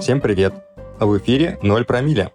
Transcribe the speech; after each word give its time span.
Всем 0.00 0.20
привет! 0.20 0.52
В 1.00 1.16
эфире 1.18 1.58
«Ноль 1.62 1.86
промилле». 1.86 2.30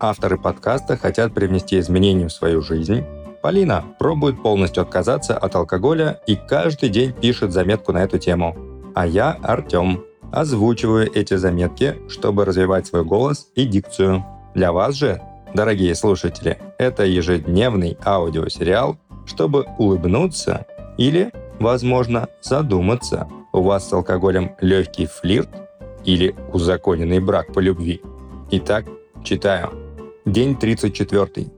Авторы 0.00 0.36
подкаста 0.36 0.96
хотят 0.96 1.32
привнести 1.32 1.78
изменения 1.78 2.26
в 2.26 2.32
свою 2.32 2.60
жизнь. 2.60 3.04
Полина 3.40 3.84
пробует 4.00 4.42
полностью 4.42 4.82
отказаться 4.82 5.38
от 5.38 5.54
алкоголя 5.54 6.20
и 6.26 6.34
каждый 6.34 6.88
день 6.88 7.12
пишет 7.12 7.52
заметку 7.52 7.92
на 7.92 8.02
эту 8.02 8.18
тему. 8.18 8.56
А 8.96 9.06
я, 9.06 9.38
Артем, 9.42 10.04
озвучиваю 10.32 11.08
эти 11.14 11.36
заметки, 11.36 11.96
чтобы 12.08 12.44
развивать 12.44 12.88
свой 12.88 13.04
голос 13.04 13.48
и 13.54 13.64
дикцию. 13.64 14.24
Для 14.56 14.72
вас 14.72 14.96
же, 14.96 15.22
дорогие 15.54 15.94
слушатели, 15.94 16.58
это 16.78 17.04
ежедневный 17.04 17.96
аудиосериал, 18.04 18.98
чтобы 19.24 19.66
улыбнуться 19.78 20.66
или, 20.98 21.32
возможно, 21.60 22.28
задуматься. 22.42 23.28
У 23.52 23.62
вас 23.62 23.88
с 23.88 23.92
алкоголем 23.92 24.56
легкий 24.60 25.06
флирт 25.06 25.48
или 26.04 26.34
узаконенный 26.52 27.20
брак 27.20 27.52
по 27.52 27.60
любви. 27.60 28.00
Итак, 28.50 28.86
читаю. 29.24 29.72
День 30.24 30.56
34. 30.56 31.50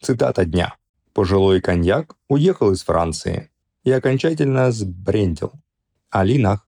Цитата 0.00 0.44
дня. 0.44 0.74
Пожилой 1.12 1.60
коньяк 1.60 2.16
уехал 2.28 2.72
из 2.72 2.82
Франции 2.82 3.50
и 3.84 3.92
окончательно 3.92 4.72
сбрендил. 4.72 5.52
Алинах. 6.10 6.66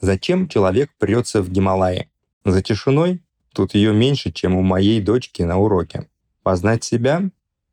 Зачем 0.00 0.48
человек 0.48 0.90
прется 0.98 1.42
в 1.42 1.50
Гималаи? 1.50 2.10
За 2.44 2.62
тишиной? 2.62 3.22
Тут 3.52 3.74
ее 3.74 3.92
меньше, 3.92 4.32
чем 4.32 4.56
у 4.56 4.62
моей 4.62 5.00
дочки 5.00 5.42
на 5.42 5.58
уроке. 5.58 6.08
Познать 6.42 6.84
себя? 6.84 7.30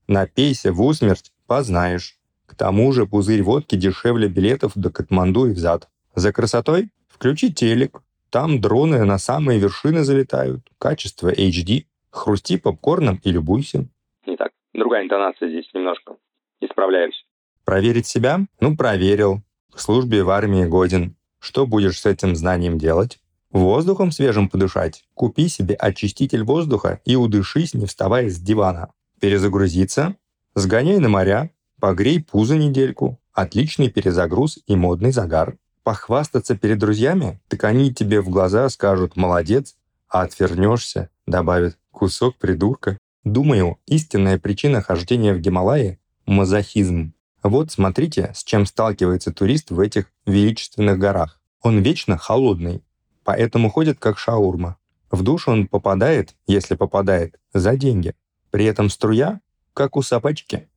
Напейся 0.08 0.72
в 0.72 0.82
усмерть, 0.82 1.32
познаешь. 1.48 2.20
К 2.46 2.56
тому 2.56 2.92
же 2.94 3.06
пузырь 3.06 3.44
водки 3.44 3.76
дешевле 3.76 4.28
билетов 4.28 4.74
до 4.76 4.92
Катманду 4.92 5.48
и 5.48 5.54
взад. 5.54 5.90
За 6.16 6.32
красотой? 6.32 6.90
Включи 7.16 7.50
телек. 7.50 8.02
Там 8.30 8.60
дроны 8.60 9.06
на 9.06 9.18
самые 9.18 9.58
вершины 9.58 10.04
залетают. 10.04 10.68
Качество 10.78 11.32
HD. 11.32 11.86
Хрусти 12.10 12.58
попкорном 12.58 13.22
и 13.24 13.32
любуйся. 13.32 13.88
Не 14.26 14.36
так. 14.36 14.52
Другая 14.74 15.06
интонация 15.06 15.48
здесь 15.48 15.70
немножко. 15.74 16.18
Исправляюсь. 16.60 17.26
Проверить 17.64 18.06
себя? 18.06 18.42
Ну, 18.60 18.76
проверил. 18.76 19.42
К 19.74 19.80
службе 19.80 20.24
в 20.24 20.30
армии 20.30 20.66
годен. 20.66 21.16
Что 21.40 21.66
будешь 21.66 22.02
с 22.02 22.06
этим 22.06 22.36
знанием 22.36 22.78
делать? 22.78 23.20
Воздухом 23.50 24.12
свежим 24.12 24.50
подышать? 24.50 25.06
Купи 25.14 25.48
себе 25.48 25.76
очиститель 25.76 26.44
воздуха 26.44 27.00
и 27.06 27.16
удышись, 27.16 27.74
не 27.74 27.86
вставая 27.86 28.30
с 28.30 28.38
дивана. 28.38 28.92
Перезагрузиться? 29.22 30.18
Сгоняй 30.54 31.00
на 31.00 31.08
моря, 31.08 31.52
погрей 31.80 32.22
пузо 32.22 32.58
недельку. 32.58 33.22
Отличный 33.32 33.90
перезагруз 33.90 34.60
и 34.68 34.76
модный 34.76 35.12
загар. 35.12 35.58
Похвастаться 35.86 36.58
перед 36.58 36.80
друзьями? 36.80 37.40
Так 37.48 37.64
они 37.64 37.94
тебе 37.94 38.20
в 38.20 38.30
глаза 38.30 38.68
скажут 38.70 39.16
«молодец», 39.16 39.76
а 40.10 40.24
отвернешься, 40.24 41.12
добавят 41.28 41.78
«кусок 41.92 42.38
придурка». 42.38 42.98
Думаю, 43.24 43.78
истинная 43.86 44.40
причина 44.40 44.82
хождения 44.82 45.36
в 45.36 45.40
Гималайи– 45.40 46.00
мазохизм. 46.26 47.14
Вот 47.44 47.72
смотрите, 47.72 48.32
с 48.34 48.44
чем 48.44 48.66
сталкивается 48.66 49.32
турист 49.32 49.70
в 49.70 49.80
этих 49.80 50.12
величественных 50.26 50.98
горах. 50.98 51.40
Он 51.62 51.84
вечно 51.84 52.18
холодный, 52.18 52.84
поэтому 53.24 53.70
ходит 53.70 54.00
как 54.00 54.18
шаурма. 54.18 54.78
В 55.12 55.22
душ 55.22 55.48
он 55.48 55.68
попадает, 55.68 56.34
если 56.48 56.74
попадает, 56.74 57.40
за 57.54 57.78
деньги. 57.78 58.16
При 58.50 58.66
этом 58.66 58.90
струя, 58.90 59.40
как 59.76 59.98
у 59.98 60.02
собачки, 60.02 60.68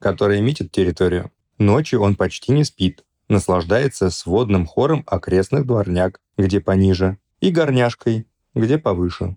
которая 0.00 0.40
метит 0.40 0.72
территорию. 0.72 1.30
Ночью 1.56 2.02
он 2.02 2.16
почти 2.16 2.50
не 2.50 2.64
спит, 2.64 3.04
наслаждается 3.28 4.10
сводным 4.10 4.66
хором 4.66 5.04
окрестных 5.06 5.66
дворняк, 5.66 6.20
где 6.36 6.60
пониже, 6.60 7.18
и 7.40 7.50
горняшкой, 7.50 8.26
где 8.54 8.78
повыше. 8.78 9.36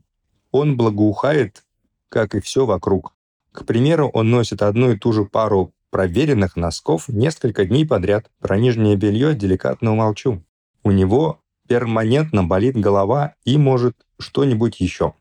Он 0.52 0.78
благоухает 0.78 1.64
как 2.10 2.36
и 2.36 2.42
все 2.42 2.66
вокруг. 2.66 3.14
К 3.52 3.66
примеру, 3.66 4.10
он 4.14 4.30
носит 4.30 4.62
одну 4.62 4.92
и 4.92 4.98
ту 4.98 5.14
же 5.14 5.26
пару 5.26 5.74
проверенных 5.92 6.56
носков 6.56 7.08
несколько 7.08 7.66
дней 7.66 7.88
подряд. 7.88 8.30
Про 8.40 8.58
нижнее 8.58 8.96
белье 8.96 9.34
деликатно 9.34 9.94
умолчу. 9.94 10.44
У 10.84 10.92
него 10.92 11.40
перманентно 11.68 12.44
болит 12.44 12.76
голова 12.76 13.36
и, 13.46 13.58
может, 13.58 13.96
что-нибудь 14.20 14.80
еще. 14.80 15.14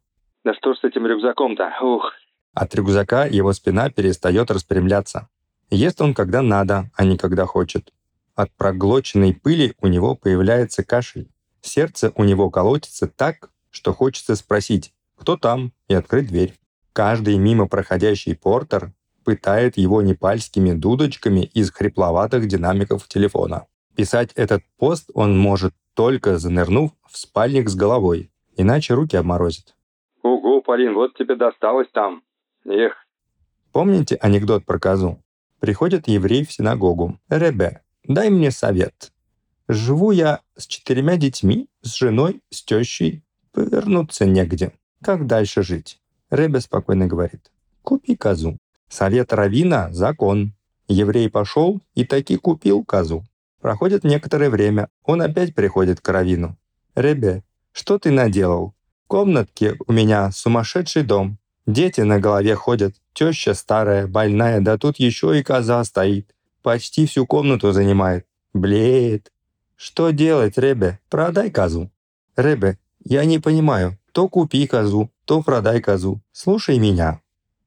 Да 0.44 0.54
что 0.54 0.74
ж 0.74 0.78
с 0.78 0.84
этим 0.84 1.06
рюкзаком-то? 1.06 1.70
Ух. 1.82 2.12
От 2.54 2.74
рюкзака 2.74 3.26
его 3.26 3.52
спина 3.52 3.90
перестает 3.90 4.50
распрямляться. 4.50 5.28
Ест 5.70 6.00
он 6.00 6.14
когда 6.14 6.42
надо, 6.42 6.90
а 6.96 7.04
не 7.04 7.18
когда 7.18 7.44
хочет. 7.44 7.92
От 8.38 8.52
проглоченной 8.52 9.34
пыли 9.34 9.74
у 9.80 9.88
него 9.88 10.14
появляется 10.14 10.84
кашель. 10.84 11.28
Сердце 11.60 12.12
у 12.14 12.22
него 12.22 12.50
колотится 12.50 13.08
так, 13.08 13.50
что 13.68 13.92
хочется 13.92 14.36
спросить 14.36 14.94
«Кто 15.16 15.36
там?» 15.36 15.72
и 15.88 15.94
открыть 15.94 16.28
дверь. 16.28 16.54
Каждый 16.92 17.36
мимо 17.36 17.66
проходящий 17.66 18.36
портер 18.36 18.92
пытает 19.24 19.76
его 19.76 20.02
непальскими 20.02 20.70
дудочками 20.70 21.50
из 21.52 21.72
хрипловатых 21.72 22.46
динамиков 22.46 23.08
телефона. 23.08 23.66
Писать 23.96 24.30
этот 24.36 24.62
пост 24.76 25.10
он 25.14 25.36
может 25.36 25.74
только 25.94 26.38
занырнув 26.38 26.92
в 27.10 27.18
спальник 27.18 27.68
с 27.68 27.74
головой, 27.74 28.30
иначе 28.56 28.94
руки 28.94 29.16
обморозит. 29.16 29.74
Ого, 30.22 30.60
Полин, 30.60 30.94
вот 30.94 31.16
тебе 31.16 31.34
досталось 31.34 31.88
там. 31.92 32.22
Эх. 32.64 33.04
Помните 33.72 34.14
анекдот 34.20 34.64
про 34.64 34.78
козу? 34.78 35.20
Приходит 35.58 36.06
еврей 36.06 36.46
в 36.46 36.52
синагогу. 36.52 37.18
«Ребе, 37.28 37.82
дай 38.08 38.30
мне 38.30 38.50
совет. 38.50 39.12
Живу 39.68 40.10
я 40.10 40.40
с 40.56 40.66
четырьмя 40.66 41.16
детьми, 41.16 41.68
с 41.82 41.94
женой, 41.94 42.40
с 42.50 42.64
тещей. 42.64 43.22
Повернуться 43.52 44.24
негде. 44.24 44.72
Как 45.02 45.26
дальше 45.26 45.62
жить? 45.62 46.00
Ребе 46.30 46.60
спокойно 46.60 47.06
говорит. 47.06 47.52
Купи 47.82 48.16
козу. 48.16 48.58
Совет 48.88 49.32
Равина– 49.32 49.88
закон. 49.92 50.54
Еврей 50.88 51.28
пошел 51.30 51.80
и 51.94 52.04
таки 52.04 52.36
купил 52.36 52.82
козу. 52.82 53.24
Проходит 53.60 54.04
некоторое 54.04 54.50
время, 54.50 54.88
он 55.02 55.20
опять 55.20 55.54
приходит 55.54 56.00
к 56.00 56.08
Равину. 56.08 56.56
«Ребе, 56.94 57.42
что 57.72 57.98
ты 57.98 58.10
наделал? 58.10 58.74
В 59.04 59.08
комнатке 59.08 59.76
у 59.86 59.92
меня 59.92 60.30
сумасшедший 60.32 61.02
дом. 61.02 61.38
Дети 61.66 62.00
на 62.00 62.18
голове 62.18 62.54
ходят, 62.54 62.94
теща 63.12 63.54
старая, 63.54 64.06
больная, 64.06 64.60
да 64.60 64.78
тут 64.78 64.98
еще 64.98 65.38
и 65.38 65.42
коза 65.42 65.84
стоит. 65.84 66.34
Почти 66.68 67.06
всю 67.06 67.24
комнату 67.24 67.72
занимает. 67.72 68.26
Блеет. 68.52 69.32
Что 69.74 70.10
делать, 70.10 70.58
Ребе? 70.58 70.98
Продай 71.08 71.50
козу. 71.50 71.90
Ребе, 72.36 72.76
я 73.02 73.24
не 73.24 73.38
понимаю, 73.38 73.96
то 74.12 74.28
купи 74.28 74.66
козу, 74.66 75.08
то 75.24 75.42
продай 75.42 75.80
козу. 75.80 76.20
Слушай 76.30 76.78
меня. 76.78 77.22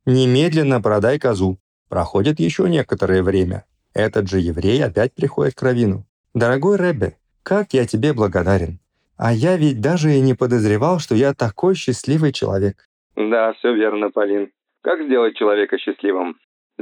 Немедленно 0.06 0.82
продай 0.82 1.18
козу. 1.18 1.58
Проходит 1.90 2.40
еще 2.40 2.70
некоторое 2.70 3.24
время. 3.24 3.66
Этот 3.96 4.30
же 4.30 4.40
еврей 4.40 4.84
опять 4.84 5.16
приходит 5.16 5.56
к 5.56 5.64
Равину. 5.64 6.06
«Дорогой 6.36 6.78
Ребе, 6.78 7.18
как 7.42 7.74
я 7.74 7.88
тебе 7.88 8.14
благодарен. 8.14 8.78
А 9.18 9.34
я 9.34 9.58
ведь 9.58 9.82
даже 9.82 10.14
и 10.14 10.22
не 10.22 10.36
подозревал, 10.36 11.00
что 11.00 11.16
я 11.16 11.34
такой 11.34 11.74
счастливый 11.74 12.34
человек». 12.34 12.88
Да, 13.16 13.54
все 13.54 13.74
верно, 13.74 14.12
Полин. 14.12 14.52
Как 14.84 15.02
сделать 15.02 15.36
человека 15.38 15.80
счастливым? 15.80 16.36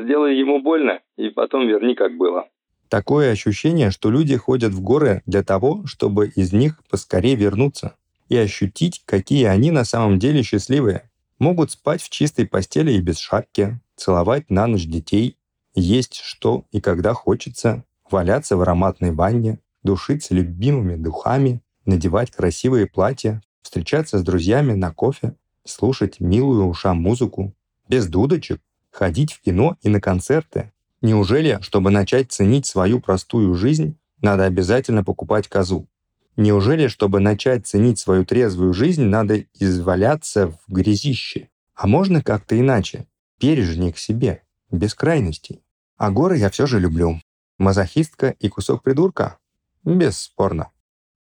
Сделай 0.04 0.38
ему 0.38 0.62
больно, 0.62 1.00
и 1.18 1.30
потом 1.30 1.68
верни, 1.68 1.96
как 1.96 2.16
было. 2.16 2.48
Такое 2.88 3.32
ощущение, 3.32 3.92
что 3.92 4.10
люди 4.10 4.36
ходят 4.36 4.72
в 4.72 4.82
горы 4.82 5.22
для 5.26 5.44
того, 5.44 5.86
чтобы 5.86 6.28
из 6.30 6.54
них 6.54 6.82
поскорее 6.90 7.36
вернуться 7.36 7.96
и 8.30 8.38
ощутить, 8.38 9.04
какие 9.06 9.46
они 9.46 9.72
на 9.72 9.84
самом 9.84 10.18
деле 10.18 10.42
счастливые. 10.42 11.10
Могут 11.38 11.72
спать 11.72 12.02
в 12.02 12.10
чистой 12.10 12.48
постели 12.48 12.92
и 12.94 13.02
без 13.02 13.20
шапки, 13.20 13.80
целовать 13.96 14.50
на 14.50 14.68
ночь 14.68 14.86
детей, 14.86 15.38
есть 15.76 16.16
что 16.16 16.66
и 16.72 16.82
когда 16.82 17.14
хочется, 17.14 17.84
валяться 18.10 18.58
в 18.58 18.62
ароматной 18.62 19.12
ванне, 19.12 19.60
душиться 19.84 20.34
любимыми 20.34 20.96
духами, 20.96 21.62
надевать 21.86 22.32
красивые 22.32 22.88
платья, 22.88 23.42
встречаться 23.62 24.18
с 24.18 24.24
друзьями 24.24 24.74
на 24.74 24.94
кофе, 24.94 25.36
слушать 25.64 26.20
милую 26.20 26.66
ушам 26.66 27.02
музыку, 27.02 27.54
без 27.88 28.08
дудочек, 28.08 28.62
ходить 29.00 29.32
в 29.32 29.42
кино 29.42 29.78
и 29.82 29.88
на 29.88 30.02
концерты. 30.02 30.74
Неужели, 31.02 31.60
чтобы 31.62 31.90
начать 31.90 32.34
ценить 32.34 32.66
свою 32.66 33.00
простую 33.00 33.56
жизнь, 33.56 33.98
надо 34.22 34.44
обязательно 34.44 35.06
покупать 35.06 35.48
козу? 35.48 35.88
Неужели, 36.36 36.88
чтобы 36.88 37.22
начать 37.22 37.66
ценить 37.66 37.98
свою 37.98 38.26
трезвую 38.26 38.74
жизнь, 38.74 39.06
надо 39.06 39.46
изваляться 39.58 40.48
в 40.48 40.60
грязище? 40.68 41.48
А 41.76 41.88
можно 41.88 42.22
как-то 42.22 42.60
иначе? 42.60 43.08
Бережнее 43.40 43.94
к 43.94 43.98
себе, 43.98 44.44
без 44.70 44.94
крайностей. 44.94 45.64
А 45.96 46.12
горы 46.12 46.36
я 46.36 46.50
все 46.50 46.66
же 46.66 46.78
люблю. 46.82 47.22
Мазохистка 47.58 48.36
и 48.38 48.50
кусок 48.50 48.84
придурка? 48.84 49.40
Бесспорно. 49.86 50.72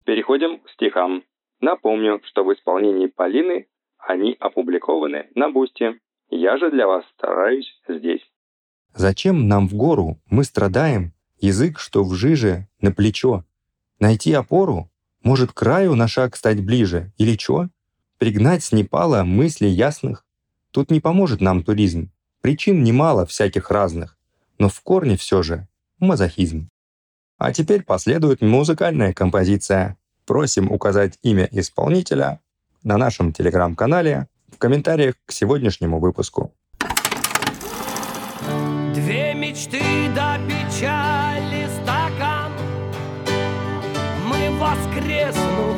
Переходим 0.06 0.60
к 0.60 0.70
стихам. 0.70 1.22
Напомню, 1.60 2.22
что 2.24 2.44
в 2.44 2.54
исполнении 2.54 3.08
Полины 3.08 3.66
они 3.98 4.36
опубликованы 4.40 5.26
на 5.34 5.50
Boosty. 5.50 6.00
Я 6.30 6.58
же 6.58 6.70
для 6.70 6.86
вас 6.86 7.04
стараюсь 7.16 7.80
здесь. 7.88 8.22
Зачем 8.94 9.48
нам 9.48 9.68
в 9.68 9.74
гору? 9.74 10.20
Мы 10.26 10.44
страдаем. 10.44 11.12
Язык, 11.40 11.78
что 11.78 12.04
в 12.04 12.14
жиже, 12.14 12.68
на 12.80 12.92
плечо. 12.92 13.44
Найти 14.00 14.32
опору? 14.32 14.90
Может, 15.22 15.52
краю 15.52 15.94
на 15.94 16.08
шаг 16.08 16.36
стать 16.36 16.64
ближе? 16.64 17.12
Или 17.16 17.36
чё? 17.36 17.68
Пригнать 18.18 18.64
с 18.64 18.72
Непала 18.72 19.24
мысли 19.24 19.66
ясных? 19.66 20.26
Тут 20.70 20.90
не 20.90 21.00
поможет 21.00 21.40
нам 21.40 21.62
туризм. 21.62 22.10
Причин 22.40 22.82
немало 22.82 23.24
всяких 23.24 23.70
разных. 23.70 24.16
Но 24.58 24.68
в 24.68 24.80
корне 24.82 25.16
все 25.16 25.42
же 25.42 25.66
мазохизм. 25.98 26.68
А 27.38 27.52
теперь 27.52 27.84
последует 27.84 28.42
музыкальная 28.42 29.12
композиция. 29.12 29.96
Просим 30.26 30.70
указать 30.70 31.18
имя 31.22 31.48
исполнителя 31.50 32.40
на 32.82 32.98
нашем 32.98 33.32
телеграм-канале 33.32 34.28
в 34.52 34.58
комментариях 34.58 35.14
к 35.26 35.32
сегодняшнему 35.32 35.98
выпуску. 36.00 36.52
Две 38.94 39.34
мечты 39.34 39.80
до 40.14 40.38
печали 40.46 41.68
стакан. 41.82 42.52
Мы, 44.26 44.50
воскреснув, 44.58 45.76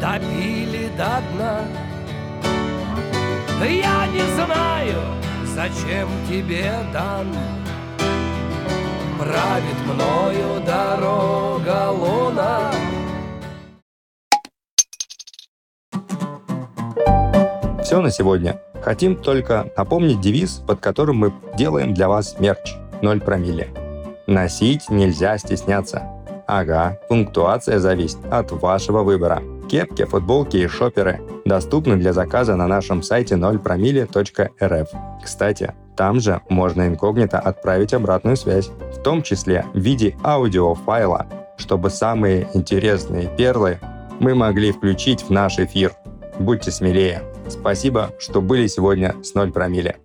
допили 0.00 0.90
до 0.96 1.22
дна. 1.32 1.68
Я 3.60 4.06
не 4.08 4.22
знаю, 4.34 5.00
зачем 5.44 6.08
тебе 6.28 6.72
дан. 6.92 7.26
Правит 9.18 9.80
мною 9.86 10.60
дорога 10.66 11.90
луна 11.90 12.72
Все 17.84 18.00
на 18.00 18.10
сегодня. 18.10 18.62
Хотим 18.82 19.14
только 19.14 19.70
напомнить 19.76 20.18
девиз, 20.18 20.62
под 20.66 20.80
которым 20.80 21.16
мы 21.18 21.34
делаем 21.54 21.92
для 21.92 22.08
вас 22.08 22.40
мерч 22.40 22.76
0 23.02 23.20
промилле. 23.20 23.68
Носить 24.26 24.88
нельзя 24.88 25.36
стесняться. 25.36 26.02
Ага, 26.46 26.98
пунктуация 27.10 27.78
зависит 27.78 28.16
от 28.30 28.52
вашего 28.52 29.02
выбора. 29.02 29.42
Кепки, 29.68 30.06
футболки 30.06 30.56
и 30.56 30.66
шоперы 30.66 31.20
доступны 31.44 31.96
для 31.96 32.14
заказа 32.14 32.56
на 32.56 32.66
нашем 32.66 33.02
сайте 33.02 33.34
0promille.rf. 33.34 34.88
Кстати, 35.22 35.74
там 35.94 36.20
же 36.20 36.40
можно 36.48 36.88
инкогнито 36.88 37.38
отправить 37.38 37.92
обратную 37.92 38.38
связь, 38.38 38.70
в 38.96 39.02
том 39.02 39.22
числе 39.22 39.66
в 39.74 39.78
виде 39.78 40.16
аудиофайла, 40.24 41.26
чтобы 41.58 41.90
самые 41.90 42.48
интересные 42.54 43.28
перлы 43.28 43.78
мы 44.20 44.34
могли 44.34 44.72
включить 44.72 45.22
в 45.22 45.30
наш 45.30 45.58
эфир. 45.58 45.92
Будьте 46.38 46.70
смелее. 46.70 47.22
Спасибо, 47.48 48.12
что 48.18 48.40
были 48.40 48.66
сегодня 48.66 49.14
с 49.22 49.34
0 49.34 49.52
промилле. 49.52 49.96